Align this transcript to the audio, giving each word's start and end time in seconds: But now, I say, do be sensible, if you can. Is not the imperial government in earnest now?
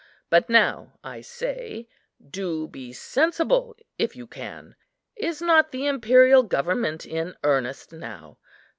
But 0.31 0.49
now, 0.49 0.97
I 1.03 1.21
say, 1.21 1.87
do 2.27 2.67
be 2.67 2.91
sensible, 2.91 3.75
if 3.99 4.15
you 4.15 4.25
can. 4.25 4.75
Is 5.15 5.43
not 5.43 5.71
the 5.71 5.85
imperial 5.85 6.41
government 6.41 7.05
in 7.05 7.35
earnest 7.43 7.93
now? 7.93 8.39